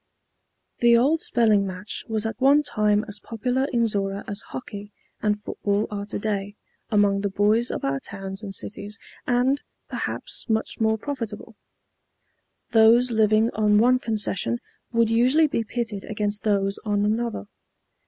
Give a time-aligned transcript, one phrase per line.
[0.79, 5.39] The old spelling match was at one time as popular in Zorra as hockey and
[5.39, 6.55] football are today
[6.89, 11.55] among the boys of our towns and cities, and perhaps much more profitable.
[12.71, 14.57] Those living on one concession
[14.91, 17.45] would usually be pitted against those on another.